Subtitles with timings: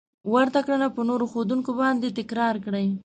[0.33, 2.87] ورته کړنه په نورو ښودونکو باندې تکرار کړئ.